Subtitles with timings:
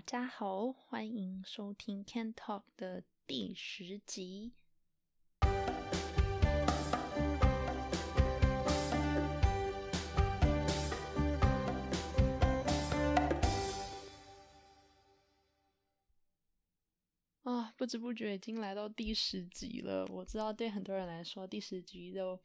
[0.00, 4.54] 大家好，欢迎收听 Can Talk 的第十集。
[17.42, 20.06] 啊，不知不觉已经来到第十集了。
[20.06, 22.40] 我知道对很多人来说，第十集都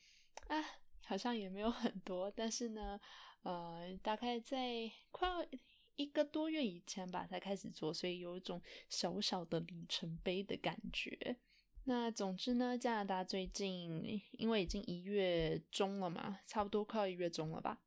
[0.49, 0.61] 啊
[1.05, 2.99] 好像也没有很多，但是呢，
[3.43, 5.45] 呃，大概在快要
[5.96, 11.38] 一个多月以前吧才开始做，所以有一种小小的里程碑的感觉。
[11.86, 17.80] 那总之呢，加拿大最近因为已经一月中了嘛，差不多快要一月中了吧。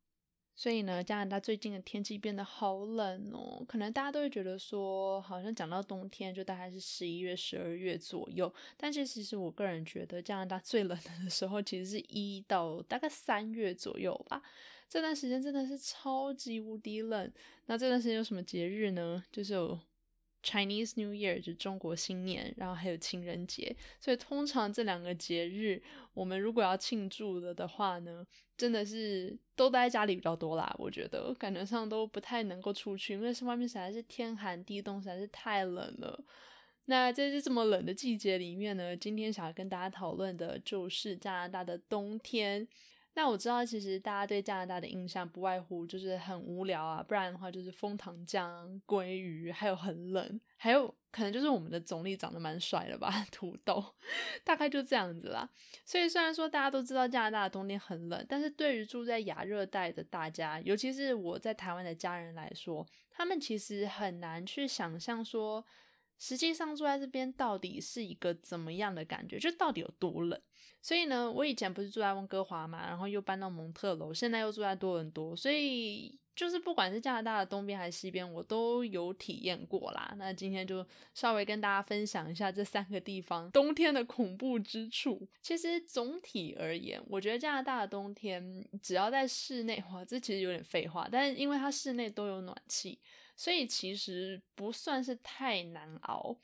[0.59, 3.65] 所以呢，加拿大最近的天气变得好冷哦。
[3.69, 8.53] 可能大家都会觉得说，好像讲到冬天就大概是十一月、十二月左右。
[8.77, 14.43] 但是其实我个人觉得，加拿大最冷的时候其实是一到大概三月左右吧。
[14.89, 17.33] 这段时间真的是超级无敌冷。
[17.67, 19.23] 那这段时间有什么节日呢？
[19.31, 19.79] 就是有。
[20.49, 25.83] Chinese New Year 就中国新年，然后还有情人节，所以通常这两个节日，
[26.15, 30.75] 我们如果要庆祝了的话呢，真的是都待在家里比较多啦。
[30.79, 36.25] 我觉得感觉上都不太能够出去，因为是外面实在是天寒地冻，实在是太冷了。
[36.87, 42.67] 那在这这么冷的季节里面呢，今天想要跟大家讨论的就是加拿大的冬天。
[43.19, 53.85] 那我知道，其实大家对加拿大的印象不外乎就是很无聊啊，不然的话就是枫糖浆、鲑鱼，还有很冷，还有可能就是我们的总理长得蛮帅的吧， 土豆，
[54.45, 55.51] 大概就这样子啦。
[55.85, 65.65] 所以虽然说大家都知道加拿大的冬天很冷，但是对于住在亚热带的大家，尤其是我在台湾的家人来说，他们其实很难去想象说。
[66.19, 69.39] 实际上住在这边到底是一个怎么样的感觉？
[69.39, 70.41] 就到底有多冷？
[70.81, 80.15] 所以呢，我以前不是住在温哥华嘛，然后又搬到蒙特楼，现在又住在多伦多，所以就是不管是加拿大的东边还是西边，我都有体验过啦。
[80.17, 85.29] 那今天就稍微跟大家分享一下这三个地方冬天的恐怖之处。
[85.43, 93.01] 其实总体而言，我觉得加拿大的冬天只要在室内，哇，这其实有点废话，但是因为它室内都有暖气。
[93.39, 96.37] 所以其实不算是太难熬，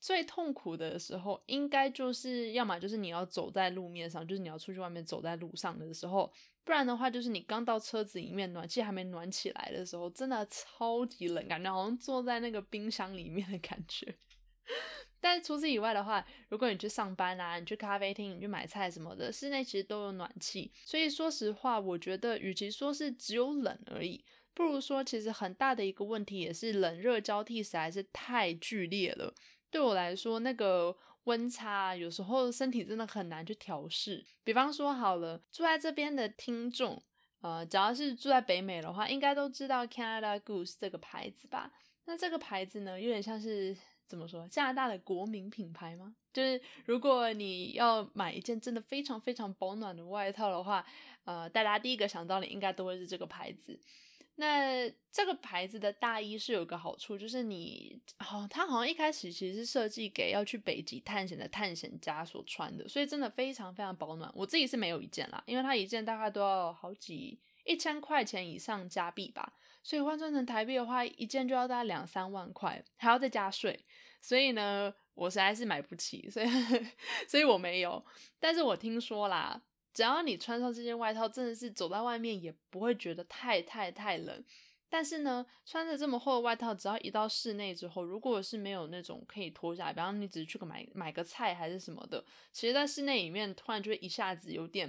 [0.00, 6.32] 最痛苦的时候应该就是要么就是你要走在路面上，就是你要出去外面走在路上的时候，
[6.64, 14.16] 不然的话就是你刚到车子里面，暖气还没暖起来的时候，真的超级冷，感觉好像坐在那个冰箱里面的感觉。
[15.20, 20.72] 但是除此以外的话，如果你去上班啊，你去咖啡厅，你去买菜什么的，室内其实都有暖气。
[20.86, 24.24] 所以说实话，我觉得与其说是只有冷而已。
[24.58, 29.32] 不如说，其实很大的一个问题也是冷热交替实在是太剧烈了。
[29.70, 34.26] 对我来说，那个温差有时候身体真的很难去调试。
[34.42, 37.00] 比方说，好了，住在这边的听众，
[37.40, 41.70] 呃，只要是住在北美的话，应该都知道 Canada Goose 这个牌子吧？
[42.06, 43.76] 那这个牌子呢，有点像是
[44.08, 46.16] 怎么说，加拿大的国民品牌吗？
[46.32, 50.84] 就是如果你要买一件真的非常非常保暖的外套的话，
[51.22, 53.78] 呃，大家第一个想到的应该都会是这个牌子。
[54.40, 64.30] 那这个牌子的大衣是有个好处，就是你好，它好像一开始其实是设计给要去北极探险的探险家所穿的，所以真的非常非常保暖。
[64.32, 73.84] 我自己是没有一件啦，因为它一件大概都要好几一千块钱以上加币吧，所以换算成台币的话，一件就要大概两三万块，还要再加税，
[74.20, 76.46] 所以呢，我实在是买不起，所以
[77.26, 78.06] 所以我没有。
[78.38, 79.60] 但是我听说啦。
[79.98, 84.44] 只要你穿上这件外套，真的是走在外面也不会觉得太太太冷。
[84.88, 94.88] 但是呢，穿着这么厚的外套，只要一到室内之后，如果是没有那种可以脱下来，比方你只是去个买买个菜还是什么的，其实，在室内里面突然就一下子有点，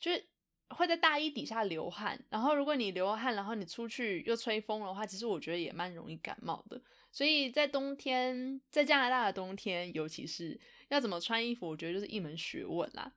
[0.00, 0.26] 就是
[0.70, 2.20] 会在大衣底下流汗。
[2.30, 6.82] 然后如果你流汗，然后你出去又吹风的话，其实我觉得也蛮容易感冒的。
[7.12, 13.12] 所以在冬天，在加拿大的冬天，尤其是要怎么穿衣服，我觉得就是一门学问啦。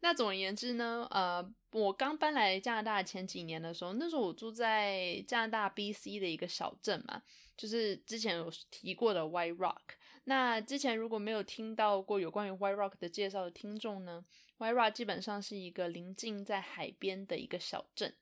[0.00, 7.22] 那总而言之呢，呃，我刚搬来加拿大前几年的时候，那时候我住在加拿大 B.C 的一个小镇嘛，
[7.56, 9.96] 就是之前有提过的 White Rock。
[10.24, 14.24] 那之前如果没有听到过有关于 White Rock 的介绍的听众呢
[14.58, 18.14] ，White Rock 基本上是一个临近在海边的一个小镇。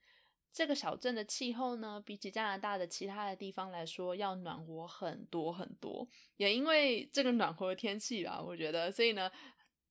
[0.53, 6.09] 这个小镇的气候呢，比起加拿大的其他的地方来说，要暖和很多很多。
[6.37, 9.31] 也因为这个暖和的天气吧，我觉得，所以呢。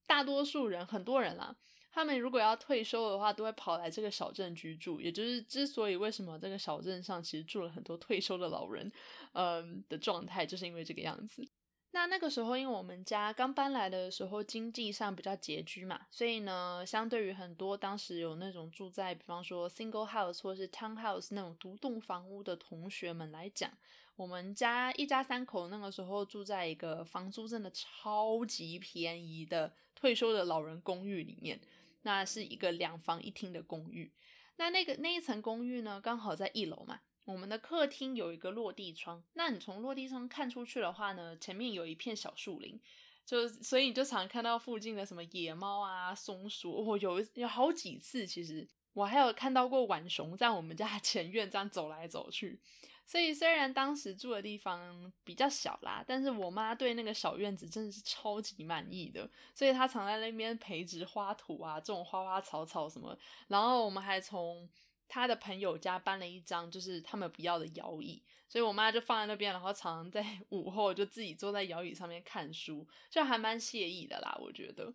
[0.06, 1.56] 大多数人，很多人啦，
[1.94, 5.00] 他们如果要退休的话，都会跑来这个小镇居住。
[5.00, 8.90] 也就是之所以为什么这个小镇上其实住了很多退休的老人，
[9.32, 11.46] 嗯的状态，就是因为这个样子。
[11.92, 23.70] 那那个时候，因为我们家刚搬来的时候，经济上比较拮据嘛，所以呢，相对于很多当时有那种住在，比方说 single house 或是 townhouse 那种独栋房屋的同学们来讲，
[24.16, 31.60] 我们家一家三口那个时候住在一个房租真的超级便宜的退休的老人公寓里面，
[32.04, 34.10] 那是一个两房一厅的公寓。
[34.56, 37.00] 那那个那一层公寓呢，刚好在一楼嘛。
[37.24, 42.78] 我们的客厅有一个落地窗，那你从落地窗看出去的话呢，前面有一片小树林，
[43.24, 46.70] 就所以你就常看到附近的什么野猫啊、松鼠。
[46.70, 52.60] 我有有好几次，其实我还有看到过浣熊在我们家前院这样走来走去。
[53.06, 63.16] 所以虽然当时住的地方比较小啦，但是我妈对那个小院子真的是超级满意的，所以她常在那边培植花土啊，种花花草草什么。
[63.48, 64.68] 然后我们还从
[65.06, 74.34] 她的朋友家搬了一张就是他们不要的摇椅，所以我妈就放在那边，然后常常在 午后就自己坐在摇椅上面看书，就还蛮惬意的啦。
[74.40, 74.92] 我觉得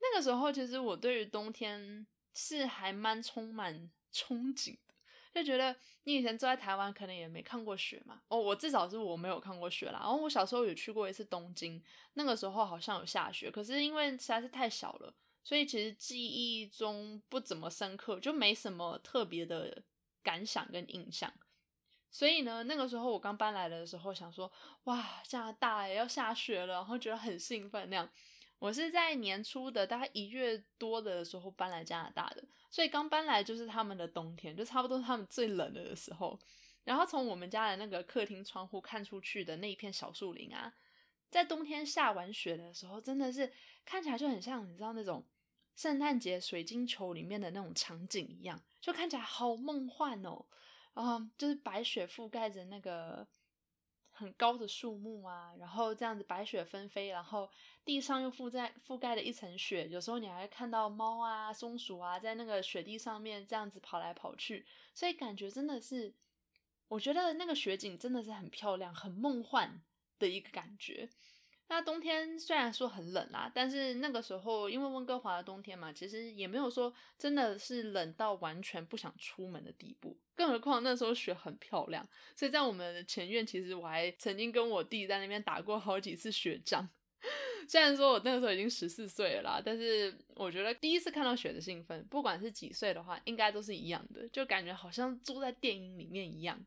[0.00, 4.78] 那个时候其实我对于冬天是还蛮充满憧憬。
[5.32, 5.74] 就觉得
[6.04, 8.20] 你以前住在台湾，可能也没看过雪嘛。
[8.28, 10.00] 哦，我至少是我没有看过雪啦。
[10.00, 11.82] 然后我小时候有去过一次东京，
[12.14, 19.82] 那个时候好像有下雪，可是因为实在是太小了，所以其实记忆中不怎么深刻，就没什么特别的
[20.22, 21.32] 感想跟印象。
[22.10, 24.50] 所以呢，那个时候我刚搬来的时候，想说
[24.84, 28.10] 哇，加拿大也要下雪了，然后觉得很兴奋那样。
[28.60, 36.38] 我是在年初的大概一月多的时候搬来加拿大的，所以刚搬来就是他们的冬天，就差不多他们最冷的时候。
[36.84, 40.72] 然后从我们家的那个客厅窗户看出去的那一片小树林啊，
[41.30, 43.50] 在冬天下完雪的时候，真的是
[43.84, 45.24] 看起来就很像你知道那种
[45.74, 50.44] 圣诞节水晶球里面的那种场景一样，就看起来好梦幻哦。
[50.92, 53.26] 然后就是白雪覆盖着那个。
[54.20, 57.50] 很高的树木啊，然后这样子白雪纷飞，然后
[57.86, 66.12] 地上又覆盖覆盖了一层雪，有时候你还会看到猫啊、松鼠啊在那个雪地上面这样子跑来跑去，所以感觉真的是，
[66.88, 69.80] 我觉得那个雪景真的是很漂亮、很梦幻
[70.18, 71.08] 的一个感觉。
[71.70, 80.18] 那冬天虽然说很冷啦，但是那个时候因为温哥华的冬天嘛，其实也没有说真的是冷到完全不想出门的地步。
[80.34, 86.88] 更何况那时候雪很漂亮，所以在我们的前院，其实我还曾经跟我弟在那边打过好几次雪仗。
[87.68, 96.66] 虽然说我那个时候已经十四岁了啦，但是我觉得第一次看到雪的兴奋，不管是几岁的话，应该都是一样的，就感觉好像住在电影里面一样。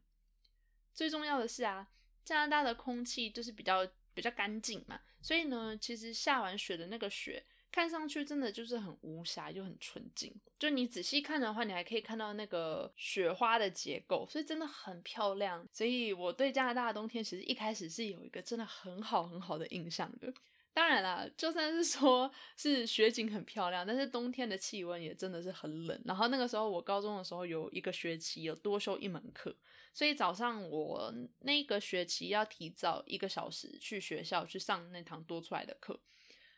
[0.94, 1.90] 最重要的是啊，
[2.24, 3.86] 加拿大的空气就是比较。
[4.14, 10.34] 比较干净嘛，所以呢，其实下完雪的那个雪，看上去真的就是很无瑕又很纯净。
[10.60, 15.68] 就你仔细看的话，你还可以看到那个雪花的结构，所以真的很漂亮。
[15.72, 20.34] 所以我对加拿大的冬天，其实一开始是有一个真的很好很好的印象的。
[20.74, 26.02] 当然啦，就算是说是雪景很漂亮，但是冬天的气温也真的是很冷。
[26.06, 29.56] 然后那个时候我高中的时候有一个学期有多修一门课。
[29.96, 36.00] 所以早上我那个学期要提早一个小时去学校去上那堂多出来的课，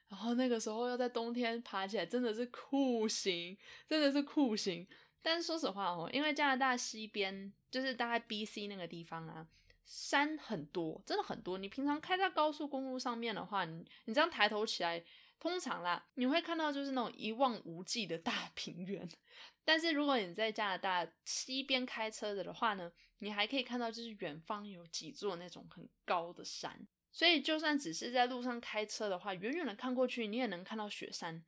[0.08, 3.58] 然后那个时候要在冬天爬起来，真的是酷刑，
[3.90, 4.88] 真的是酷刑。
[5.22, 9.46] 但是说实话哦，因为加拿大西边就是大概 B C 那个地方啊，
[9.86, 11.58] 山很多，真的很多。
[11.58, 15.04] 你平常开在高速公路上面的话，你你这样抬头起来，
[15.40, 19.08] 通常啦，你会看到就是那种一望无际的大 平原。
[19.64, 31.44] 但是如果你在加拿大西边开车的的话呢，你还可以看到就是远方有几座那种很高的山，所以就算只是在路上开车的话，远远的看过去，你也能看到雪山。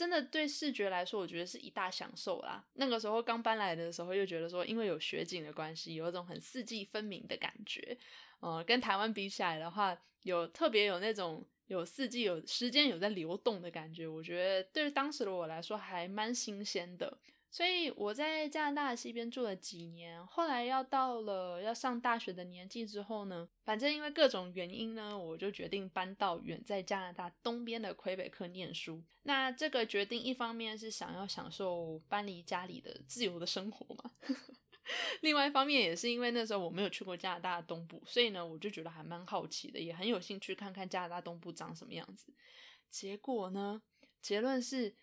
[0.00, 2.64] 真的对视觉来说，我觉得是一大享受啦。
[2.72, 7.98] 那个时候刚搬来的时候，又觉得说因为有雪景的关系，有一种很四季分明的感觉。
[8.40, 17.18] 呃，跟台湾比起来的话，有特别有那种有四季有时间有在流动的感觉，我觉得对于当时的我来说还蛮新鲜的。
[17.52, 29.02] 所以我在加拿大西边住了几年，后来要到了要上大学的年纪之后呢，反正因为各种原因呢，我就决定搬到远在加拿大东边的魁北克念书。
[29.24, 34.12] 那这个决定一方面是想要享受搬离家里的自由的生活嘛，
[35.20, 42.32] 另外一方面也是因为那时候我没有去过加拿大东部，所以呢，我就觉得还蛮好奇的，也很有兴趣看看加拿大东部长什么样子。
[42.88, 43.82] 结果呢，
[44.22, 44.94] 结论是。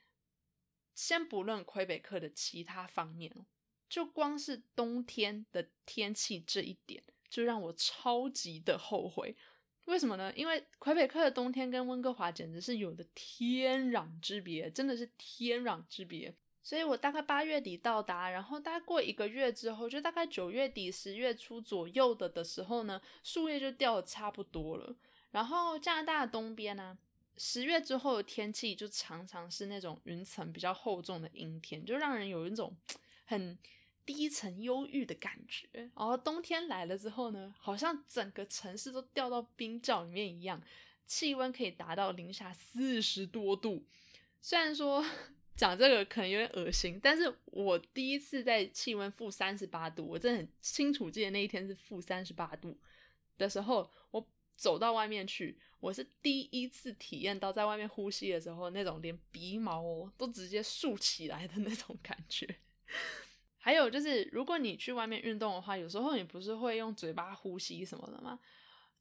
[0.98, 3.46] 先不论魁北克的其他方面哦，
[3.88, 9.38] 就光是冬天的天气这一点，就让我超级的后悔。
[9.86, 10.34] 为什么呢？
[10.36, 16.36] 因为魁北克的冬天跟温哥华简直是有的天壤之别，真的是天壤之别。
[16.64, 24.96] 所以我大概八月底到达，然后大概过一个月之后，就大概九月底十月初左右的的时候呢，树叶就掉的差不多了。
[25.30, 26.98] 然后加拿大的东边呢？
[27.38, 32.76] 十月之后的天气就常常是那种云层比较厚重的阴天，就让人有一种
[33.26, 33.58] 很
[34.06, 35.68] 低沉忧郁的感觉。
[35.96, 40.60] 然后冬天来了之后呢，好像整个城市都掉到冰窖里面一样，
[41.06, 43.86] 气温可以达到零下四十多度。
[44.42, 45.06] 虽然说
[45.56, 52.78] 讲这个可能有点恶心，但是我第一次在气温负三十八度，我真的很清楚记得那一天是负三十八度
[53.38, 55.58] 的时候，我走到外面去。
[55.80, 62.48] 我是第一次体验到在外面呼吸的时候，那种连鼻毛都直接竖起来的那种感觉。
[63.58, 68.40] 还有就是，如果你去外面运动的话，有时候你不是会用嘴巴呼吸什么的吗？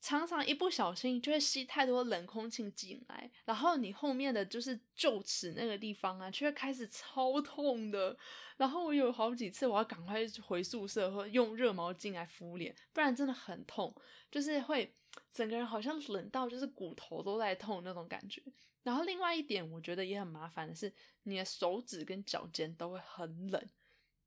[0.07, 8.17] 常常一不小心就会吸太多冷空气进来，然后你后面的就是臼齿那个地方啊，就会开始超痛的。
[8.57, 13.93] 然后我有好几次，我要赶快回宿舍或用热毛巾来敷脸，不然真的很痛，
[14.31, 14.95] 就是会。
[15.33, 18.43] 整个人好像冷到就是骨头都在痛那种感觉，
[18.83, 23.69] 然后另外一点我觉得也很麻烦的是，你的手指跟脚尖都会很冷，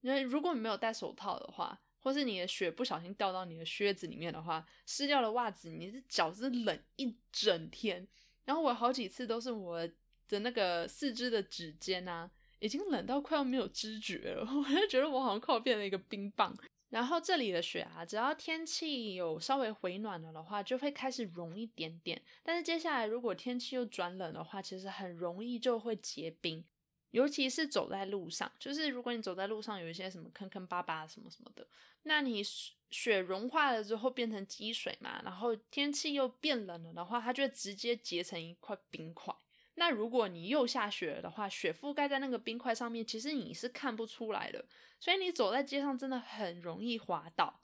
[0.02, 8.08] 因为如果你没有戴手套的话，或是你的血不小心掉到你的靴子里面的话，湿掉了袜子，你的脚是冷一整天。
[8.46, 9.88] 然后我好几次都是我
[10.28, 12.30] 的那个四肢的指尖啊，
[12.60, 16.56] 已经冷到快要没有知觉了， 我就觉得我好像快要变成一个冰棒。
[16.90, 22.20] 然后这里的雪啊，只要天气有稍微回暖了的话，就会开始融一点点。
[22.42, 26.66] 但是接下来如果天气又转冷的话，其实很容易就会结冰。
[27.12, 31.68] 尤其是走在路上，就是如果你走在路上有一些什么坑坑巴巴什么什么的，
[32.04, 32.44] 那你
[32.92, 39.36] 雪融化了之后变成积水嘛，然后天气又变冷了的话，它就会直接结成一块冰块。
[39.76, 44.66] 那如果你又下雪了的话，雪覆盖在那个冰块上面，其实你是看不出来的，
[45.00, 47.62] 所以你走在街上真的很容易滑倒。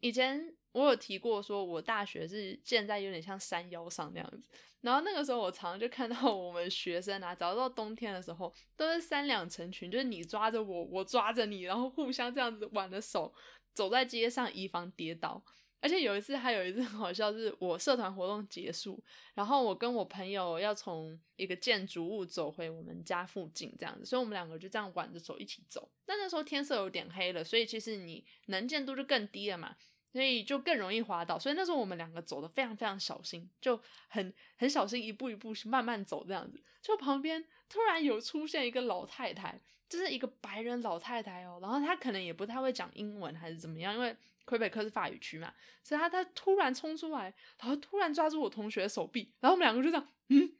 [0.00, 4.46] 以前我有提过，说我大学是建在有点像山腰上那样子，
[4.82, 13.32] 然后那个时候我常常就看到我们学生啊，早到冬天的时候，都是三两成群，就是你抓着我，我抓着你，然后互相这样子挽着手
[13.72, 15.42] 走在街上，以防跌倒。
[15.80, 19.02] 而且有一次，还有一次很好笑，是我社团活动结束，
[19.34, 25.88] 然后我跟我朋友要从一个建筑物走回我们家附近这样子，所以我们两个就这样挽着手一起走。
[26.04, 29.74] 但那时候天色有点黑了，所以其实你能见度就更低了嘛，
[30.12, 31.38] 所以就更容易滑倒。
[31.38, 36.62] 所以那时候我们两个走的非常非常小心，就很很小心，一步一步慢慢走这样子。
[36.82, 44.16] 就旁边突然有出现一个老太太，就是一个白人老太太哦，然后她可能也不太会讲英文还是怎么样，因为。
[44.46, 50.52] 魁北克是法语区嘛，所以他他突然冲出来，然后突然抓住我同学的手臂，然后我们两个就这样，嗯，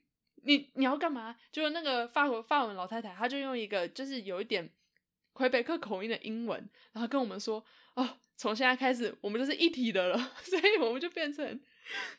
[0.43, 1.37] 你你要干嘛？
[1.53, 4.69] 就是那个法国法文老太太，她就用一个就是有一点
[5.33, 11.61] 魁北克口音的英文，然后跟我们说，哦，从现在开始我们就是一体的了， 所以我们就变成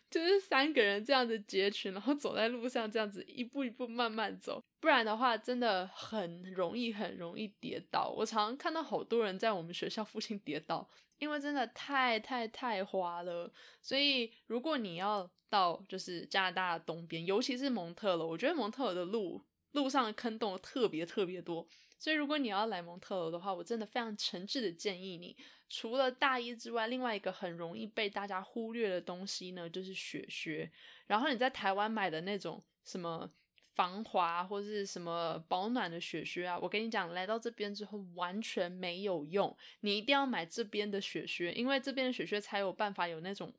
[0.10, 8.14] 就是三个人这样子结群，然后走在路上这样子一步一步慢慢走，不然的话真的很容易很容易跌倒。
[8.18, 10.90] 我常看到好多人在我们学校附近跌倒。
[11.20, 21.68] 因为真的太太太滑了，所以如果你要到就是加拿大东边，尤其是蒙特楼，我觉得蒙特的路路上的坑洞特别特别多。
[22.00, 25.36] 所以如果你要来蒙特楼的话，我真的非常诚挚的建议你，
[25.70, 30.72] 除了大衣之外，另外一个很容易被大家忽略的东西呢，就是雪靴。
[31.08, 33.32] 然后你在台湾买的那种什么。
[33.78, 39.56] 防滑或是什么保暖的雪靴啊，我跟你讲，来到这边之后完全没有用。
[39.82, 43.54] 你一定要买这边的雪靴，因为这边的雪靴才有办法有那种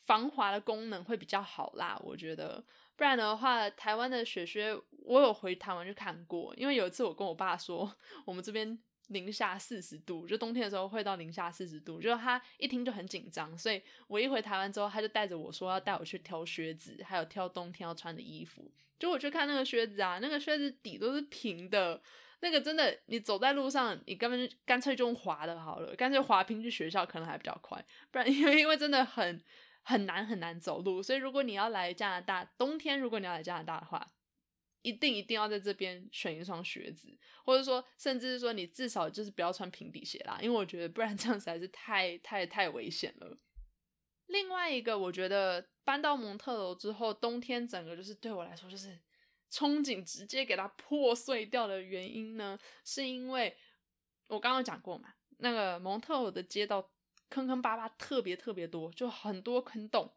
[0.00, 1.98] 防滑的功能会比较好啦。
[2.04, 2.62] 我觉得，
[2.98, 8.78] 不然的话，台湾的雪靴我有回台湾去看过，因为有一次我跟我爸说，我们这边。
[9.08, 18.70] 零下四十度，就冬天的时候会到零下四十度，就他一听就很紧张，所以我一回台湾之后，他就带着我说要带我去挑靴子，还有挑冬天要穿的衣服。
[18.98, 21.98] 就我去看那个靴子啊，那个靴子底都是平的，
[22.40, 29.42] 那个真的，你走在路上，你根本干脆就用滑的好了，干脆滑平去学校可能还比较快，不然 因为因为真的很
[29.88, 34.12] 很难很难走路，所以如果你要来加拿大冬天，如果你要来加拿大的话。
[34.82, 37.12] 一定一定要在这边选一双靴子，
[37.44, 43.36] 或者说，甚至是说，你至少就是不要穿平底鞋啦，因为我觉得不然 这样实在是太太太危险了。
[44.26, 48.96] 另外一个，我觉得搬到蒙特楼之后，冬天整个就是对我来说就是
[49.50, 53.56] 憧憬直接给它破碎掉的原因呢，是因为
[54.28, 56.88] 我刚刚讲过嘛，那个蒙特楼的街道
[57.30, 60.12] 坑坑巴巴特别特别多，就很多坑洞。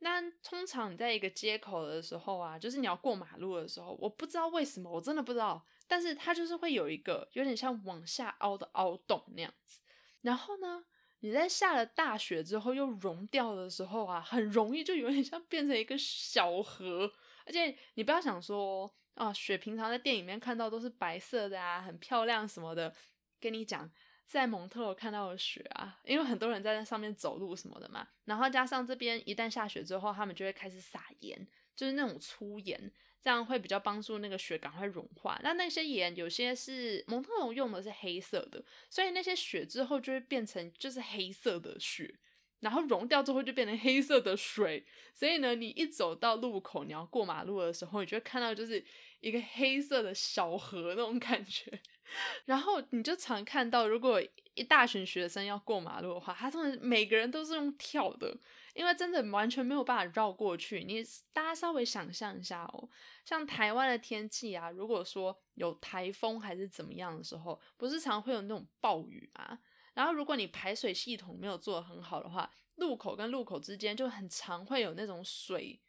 [0.00, 9.80] 那通常你在一个街口的时候啊，就是你要过马路的时候，我不知道为什么，我真的不知道，但是它就是会有一个有点像往下凹的凹洞那样子。
[10.20, 10.84] 然后呢，
[11.20, 17.10] 你在下了大雪之后又融掉的时候啊，很容易就有点像变成一个小河。
[17.46, 22.94] 而且你不要想说啊，雪平常在电影里面看到都是白色的啊，很漂亮什么的，
[23.40, 23.90] 跟你讲，
[24.26, 32.90] 在蒙特罗看到的雪啊，因为很多人在那上面走路什么的嘛，然后加上这边一旦下雪之后，他们就会开始撒盐，就是那种粗盐，
[33.20, 35.38] 这样会比较帮助那个雪赶快融化。
[35.42, 42.18] 那那些盐有些是蒙特罗用的是黑色的，所以那些雪之后就会变成就是黑色的雪。
[42.60, 48.82] 然后融掉之后就变成黑色的水，所以呢，你一走到路口，你要过马路的时候，你就会看到就是
[49.24, 51.80] 一个黑色的小河那种感觉。
[52.44, 58.36] 然后你就常看到，如果一大群学生要过马路的话，他们每个人都是用跳的，
[58.74, 60.84] 因为真的完全没有办法绕过去。
[60.84, 61.02] 你
[61.32, 62.88] 大家稍微想象一下哦，
[63.24, 69.58] 像台湾的天气啊，如果说有台风还是怎么样的时候，不是常会有那种暴雨嘛？
[69.94, 75.80] 然后，如果你排水系统没有做得很好的话，路口跟路口之间就很常会有那种水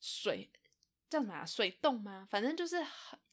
[0.00, 0.50] 水
[1.10, 1.44] 叫什么啊？
[1.44, 2.26] 水洞吗？
[2.30, 2.82] 反正就是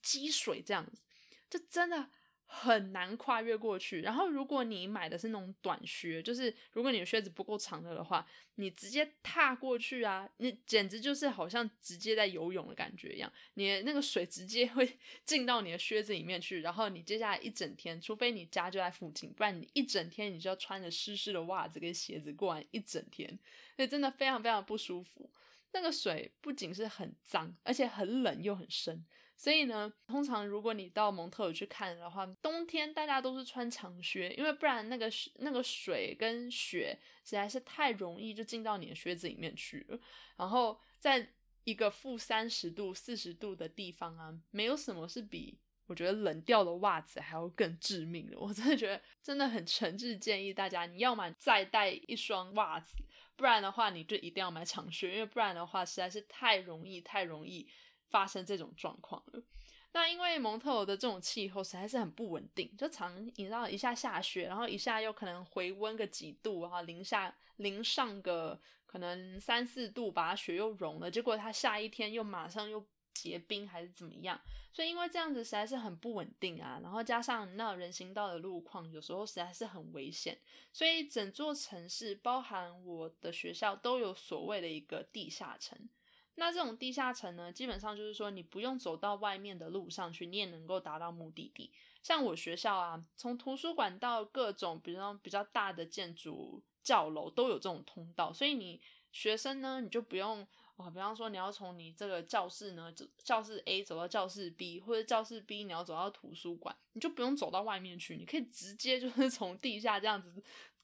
[0.01, 1.03] 积水这样子，
[1.49, 2.09] 就真的。
[2.49, 3.99] 很难跨越过去。
[3.99, 13.29] 然后，如果你买的是那种短靴，就是如果你的靴子不够长的的话，你直接踏过去啊，你简直就是好像直接在游泳的感觉一样。
[13.55, 23.27] 你那个水直接会 进到你的靴子里面去，然后你接下来一整天，除非你家就在附近，不然你一整天你就要穿着湿湿的袜子跟鞋子过完一整天，
[23.75, 25.29] 所以真的非常非常不舒服。
[25.73, 29.05] 那个水不仅是很脏，而且很冷又很深。
[29.35, 39.99] 所以呢，通常如果你到蒙特尔去看的话，冬天大家都是穿长靴，因为不然那个那个水跟雪实在是太容易就进到你的靴子里面去了。
[40.37, 41.33] 然后在
[41.65, 48.37] 一个负三十度、四十度的地方啊，没有什么是比我觉得冷掉的袜子还要更致命的。
[48.37, 52.95] 我真的觉得真的很诚挚建议大家，你要么再带一双袜子，
[53.35, 57.67] 不然的话你就一定要买长靴，因为不然的话实在是太容易、太容易。
[58.09, 59.43] 发生这种状况了。
[59.91, 72.79] 那因为蒙特罗的这种气候实在是很不稳定，就常你知道一下下雪，然后一下又可能回温个几度，然后零下零上个可能三四度，把雪又融了，结果它下一天又马上又
[73.21, 74.39] 结冰还是怎么样？
[74.71, 80.37] 所以因为这样子实在是很不稳定啊，然后加上那人行道的路况有时候实在是很危险，
[80.71, 85.89] 所以整座城市包含我的学校都有所谓的一个地下城。
[86.35, 91.71] 那这种地下城呢，基本上就是说，你不用走到外面的路上去，你也能够达到目的地。
[92.03, 98.31] 像我学校啊，从图书馆到各种，比如说比较大的建筑教楼，都有这种通道。
[98.31, 98.79] 所以你
[99.11, 100.47] 学生呢，你就不用
[100.77, 110.43] 啊，比方说你要从你这个教室呢，教室 A 走到教室 B，或者教室 B 你要走到图书馆，你就不用走到外面去，你可以直接就是 从地下这样子。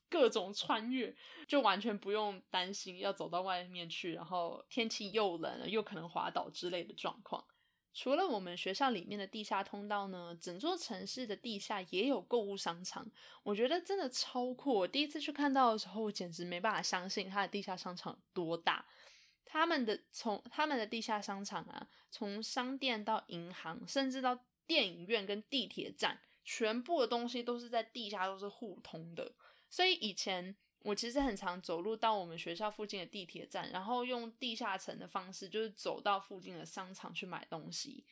[0.10, 1.16] 各种穿越，
[1.48, 7.44] 就完全不用担心要走到外面去，然后天气又冷，又可能滑倒之类的状况。
[7.96, 13.10] 除了我们学校里面的地下通道呢，整座城市的地下也有购物商场。
[13.42, 14.74] 我觉得真的超酷。
[14.74, 18.86] 我第一次去看到的时候，我简直没办法相信它的地下商场多大。
[19.54, 24.36] 他们的从他们的地下商场啊，从商店到银行，甚至到
[24.66, 29.32] 电影院跟地铁站，全部的东西都是在地下都是互通的。
[29.70, 38.04] 所以以前我其实很常走路到我们学校附近的地铁站，然后用地下层的方式，就是走到附近的商场去买东西。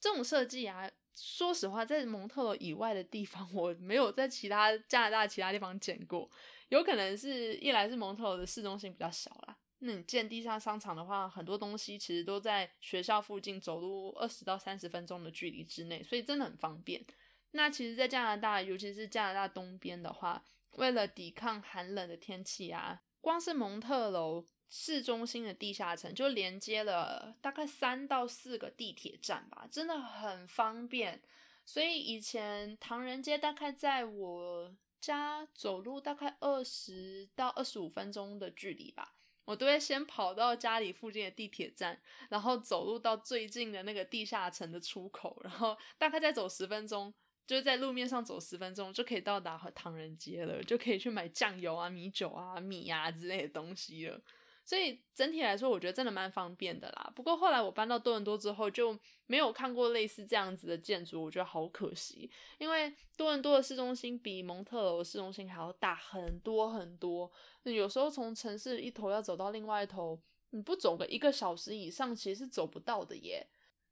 [0.00, 6.28] 这种设计啊，说实话，在蒙特罗以外的地方， 我没有在其他加拿大其他地方见过。
[6.70, 17.04] 有可能是一来是蒙特罗的市中心比较小啦，那你建地下商场的话，很多东西其实都在学校附近，走路二十到三十分钟的距离之内，所以真的很方便。
[17.52, 31.22] 那其实，在加拿大，尤其是加拿大东边的话，为了抵抗寒冷的天气啊，光是蒙特楼市中心的地下层就连接了大概三到四个地铁站吧，真的很方便。
[31.64, 39.14] 所以以前唐人街大概在我家走路大概二十到二十五分钟的距离吧，
[39.48, 47.14] 我都会先跑到家里附近的地铁站，然后走路到最近的那个地下层的出口，然后大概再走十分钟。
[47.46, 54.20] 就是在路面上走十分钟就可以到达唐人街了，就可以去买酱油啊、米酒啊、米啊之类的东西了。
[54.68, 57.10] 所以整体来说，我觉得真的蛮方便的啦。
[57.16, 62.30] 不过后来我搬到多伦多之后，就没有看过类似这样子的建筑，我觉得好可惜。
[62.58, 73.46] 因为多伦多的市中心比蒙特楼市中心还要大很多很多，有时候从城市一头要走到另外一头，你不走个一个小时以上，其实是走不到的耶。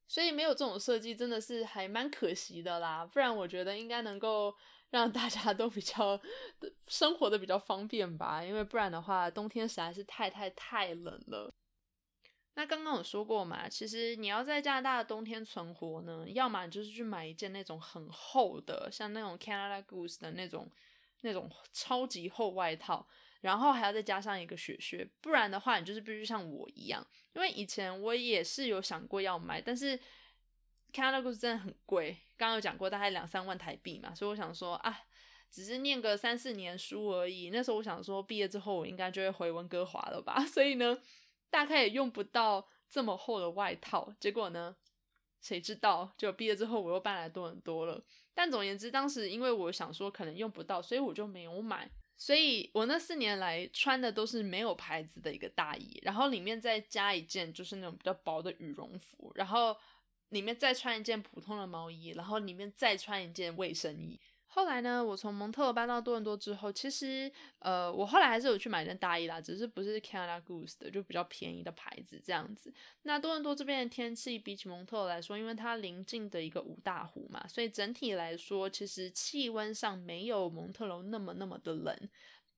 [0.06, 4.54] 所以没有这种设计真的是还蛮可惜的啦，不然我觉得应该能够
[4.90, 6.20] 让大家都比较
[6.86, 11.52] 生活的比较方便吧，因为不然的话冬天实在是太太太冷了。
[12.54, 20.70] 那刚刚有说过嘛，其实你要在加拿大的冬天存活呢，要么就是去买一件那种很厚的，像那种 Canada Goose 的那种
[21.20, 23.06] 那种超级厚外套，
[23.42, 29.98] 然后还要再加上一个雪靴，不然的话，你就是必须像我一样，因为以前我也是有想过要买，但是
[30.92, 34.98] Canada Goose 真的很贵，刚刚有讲过，大概两三万台币嘛，所以我想说啊，
[35.50, 40.98] 只是念个三四年书而已，那时候我想说毕业之后我应该就会回温哥华了吧， 所以呢。
[41.48, 44.76] 大概也用不到这么厚的外套，结果呢？
[45.40, 46.12] 谁知道？
[46.18, 48.04] 就毕业之后我又搬来多伦多了。
[48.34, 51.88] 但总言之，当时因为我想说可能用不到，所以我就没有买。
[52.16, 59.74] 所以我那四年来穿的都是没有牌子的一个大衣，然后里面再加一件就是那种比较薄的羽绒服，然后
[60.30, 64.18] 里面再穿一件普通的毛衣，然后里面再穿一件卫生衣。
[64.48, 72.72] 后来呢，我从蒙特搬到多伦多之后，其实呃，我后来还是有去买件大衣啦，只是不是 Canada Goose 的，就比较便宜的牌子这样子。
[73.02, 82.08] 那多伦多这边的天气比起蒙特来说，因为它临近的一个五大湖嘛，所以整体来说，其实气温上没有蒙特罗那么那么的冷。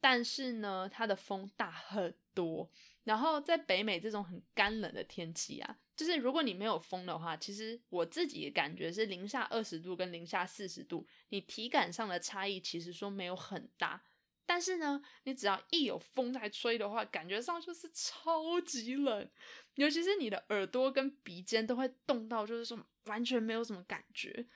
[0.00, 2.70] 但是呢，它的风大很多。
[3.02, 5.78] 然后在北美这种很干冷的天气啊。
[5.98, 14.00] 就是如果你没有风的话，其实我自己感觉是零下二十度跟零下四十度，你体感上的差异其实说没有很大。
[14.46, 19.28] 但是呢，你只要一有风在吹的话，感觉上就是超级冷，
[19.74, 24.46] 尤其是你的耳朵跟鼻尖都会冻到，就是说完全没有什么感觉。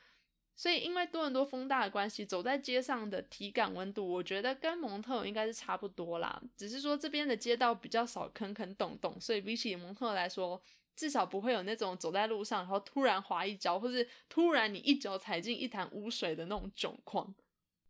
[0.55, 6.40] 所以因为多伦多风大的关系，走在街上的体感温度，我觉得跟蒙特应该是差不多啦。
[6.57, 10.62] 只是说这边的街道比较少坑坑洞洞，所以比起蒙特来说。
[10.94, 17.35] 至少不会有那种走在路上，然后突然滑一跤，或是突然你一脚踩进一潭污水的那种窘况。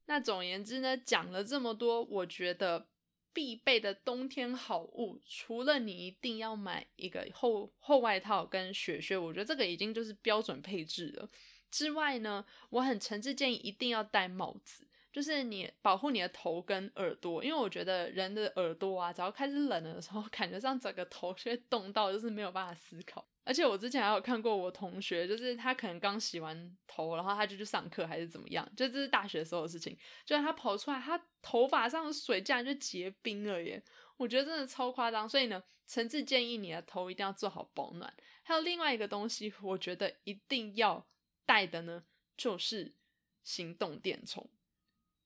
[0.06, 2.88] 那总而言之呢，讲了这么多，我觉得
[3.32, 11.28] 必备的冬天好物，除了你一定要买一个厚厚外套跟雪靴，我觉得这个已经就是标准配置了。
[11.70, 14.86] 之外呢，我很诚挚建议一定要戴帽子。
[15.12, 23.28] 就是你保护你的头跟耳朵，因为我觉得人的耳朵啊，只要开始冷了的时候， 感觉上整个头就会冻到，就是没有办法思考。
[23.44, 29.98] 而且我之前还有看过我同学，就是他可能刚洗完头，然后他就去上课还是怎么样，就这是大学时候的事情。
[30.24, 33.82] 就是他跑出来，他头发上的水竟然就结冰了耶！
[34.16, 35.28] 我觉得真的超夸张。
[35.28, 38.14] 所以呢，诚挚建议你的头一定要做好保暖。
[38.44, 41.04] 还有另外一个东西，我觉得一定要
[41.44, 42.04] 带的呢，
[42.36, 42.94] 就是
[43.42, 44.48] 行动电充。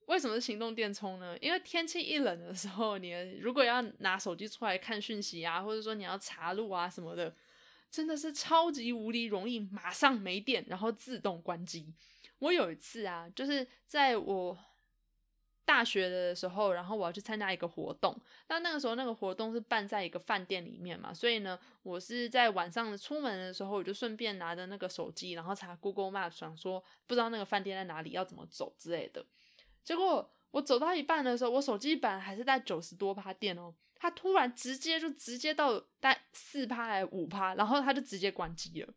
[0.06, 1.36] 为什么是行动电充呢？
[1.40, 7.34] 因为天气一冷的时候，你如果要拿手机出来看讯息啊，或者说你要查路啊什么的，
[7.90, 11.92] 真的是超级无敌容易马上没电，然后自动关机。
[12.38, 14.56] 我有一次啊，就是在我
[15.64, 18.16] 大学的时候，然后我要去参加一个活动，
[18.48, 29.26] 那那个时候那个活动是办在一个饭店里面嘛，所以呢，我是在晚上出门的时候，我就顺便拿着那个手机，然后查 Google Map，想说不知道那个饭店在哪里，要怎么走之类的。
[29.86, 38.92] 结果我走到一半的时候，我手机本来还是在九十多趴电哦，它突然直接就直接到带四趴还五趴，然后它就直接关机了。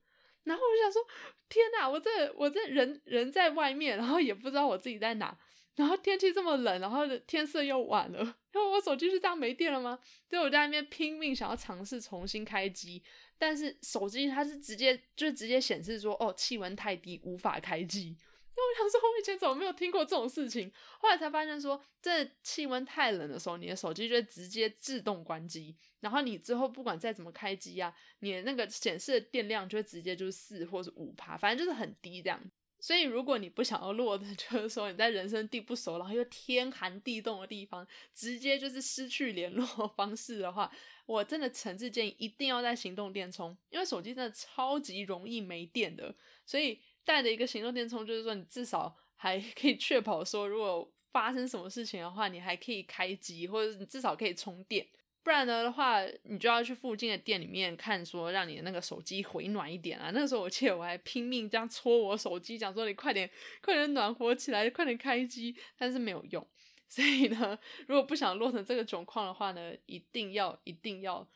[0.46, 1.02] 然后我就想说，
[1.48, 5.38] 天哪，我这我这人人在外面，然后也不知道我自己在哪，
[5.76, 8.18] 然后天气这么冷，然后天色又晚了，
[8.52, 10.00] 然后我手机是这样没电了吗？
[10.28, 13.04] 所以我在那边拼命想要尝试重新开机，
[13.38, 18.18] 但是手机它是直接就直接显示说，哦，气温太低，无法开机。
[18.60, 20.72] 我想说，我以前怎么没有听过这种事情？
[21.00, 32.42] 后来才发现，说这气温太冷的时候，你的手机就会直接自动关机，然后你之后不管再怎么开机啊，你的那个显示的电量就会直接就是四或是五趴，反正就是很低这样。
[32.82, 39.66] 所以如果你不想要落的， 就是说你在人生地不熟，然后又天寒地冻的地方，直接就是失去联络
[39.98, 40.72] 方式的话，
[41.06, 46.80] 我真的诚挚建议一定要在行动电充，因为手机真的超级容易没电的，所以。
[47.10, 54.86] 带的一个行动电充，就是说你至少还 可以确保说，如果发生什么事情的话，你还可以开机，或者你至少可以充电。
[55.24, 60.12] 不然的话，你就要去附近的店里面看，说让你的那个手机回暖一点啊。
[60.14, 63.28] 那个时候我记得我还拼命这样搓我手机，讲说你快点
[63.64, 66.46] 快点暖和起来，快点开机，但是没有用。
[66.88, 71.28] 所以呢，如果不想落成这个窘况的话呢，一定要一定要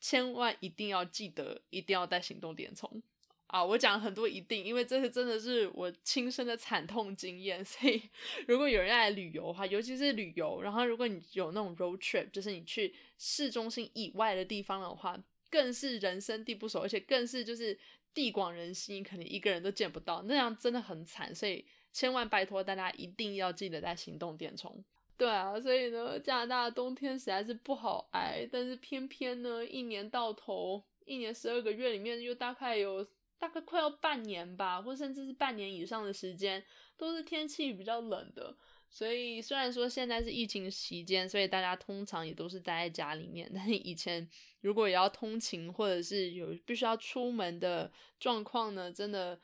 [0.00, 3.00] 千万一定要记得，一定要带行动电充。
[3.48, 8.02] 啊，我讲很多一定，因为这是真的是我亲身的惨痛经验， 所以
[8.48, 15.16] 如果有人来旅游的话，尤其是旅游，然后如果你有那种 road trip，就是你去市中心以外的地方的话，
[15.48, 17.78] 更是人生地不熟，而且更是就是
[18.12, 24.84] 地广人稀，可能一个人都见不到，那样真的很惨，所以千万拜托大家一定要记得带行动电充。
[25.16, 30.82] 对啊，所以呢，加拿大的冬天实在是不好挨，但是偏偏呢，一年到头。
[31.06, 33.06] 一年十二个月里面，又大概有
[33.38, 36.64] 大概快要半年吧，或甚至是半年以上的时间，
[36.96, 38.56] 都是天气比较冷的。
[38.88, 43.50] 所以虽然说现在是疫情期间，所以大家通常也都是待在家里面。
[43.54, 44.26] 但以前
[44.60, 49.38] 如果也要通勤，或者是有必须要出门的状况呢，真的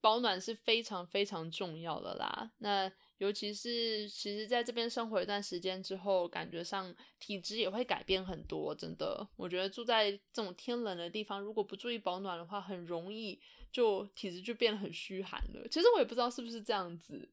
[0.00, 2.50] 保暖是非常非常重要的啦。
[2.58, 8.74] 那尤其是其实在这边生活一段时间之后，感觉上体质也会改变很多。
[8.74, 13.38] 真的，我觉得住在这种天冷的地方，如果不注意保暖的话，很容易
[13.70, 15.66] 就体质就变得很虚寒了。
[15.68, 17.28] 其实我也不知道是不是这样子。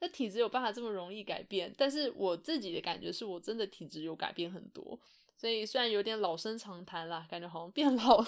[0.00, 1.72] 那体质有办法这么容易改变？
[1.78, 4.98] 但是我自己的感觉是我真的体质有改变很多，
[5.36, 8.26] 所以虽然有点老生常谈啦，感觉好像变 老了，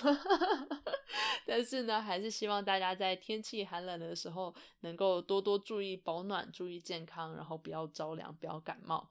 [1.46, 9.08] 但是呢，还是希望大家在天气寒冷的时候能够多多注意保暖，注意健康，然后不要着凉，不要感冒。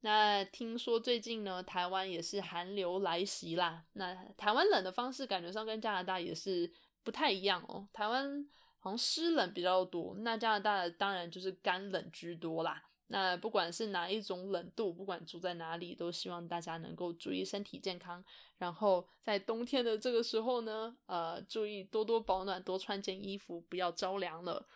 [0.00, 3.84] 那听说最近呢，台湾也是寒流来袭啦。
[3.94, 8.48] 那台湾冷的方式感觉上跟加拿大也是不太一样哦，台湾。
[8.80, 12.80] 好像湿冷比较多，那加拿大当然就是干冷居多啦。
[13.10, 18.22] 那不管是哪一种冷度，不管住在哪里，都希望大家能够注意身体健康。
[18.58, 24.68] 然后在冬天的这个时候呢，呃，注意多多保暖，多穿件衣服，不要着凉了。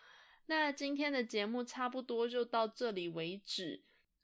[0.47, 3.83] 那今天的节目差不多就到这里为止。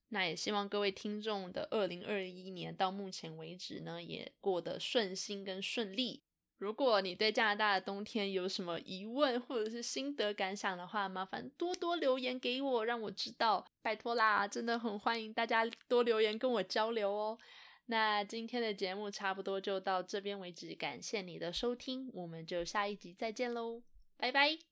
[0.10, 6.24] 那也希望各位听众的二零二一年到目前为止呢，也过得顺心跟顺利。
[6.60, 14.48] 如果你对加拿大的冬天有什么疑问或者是心得感想的话，麻烦多多留言给我，让我知道，拜托啦！
[14.48, 17.38] 真的很欢迎大家多留言跟我交流哦。
[17.86, 23.82] 那今天的节目差不多就到这边为止，感谢你的收听，我们就下一集再见喽，
[24.18, 24.69] 拜拜。